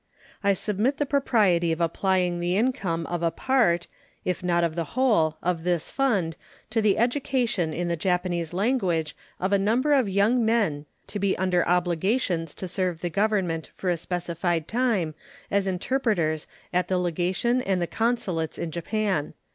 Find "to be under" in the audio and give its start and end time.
11.05-11.63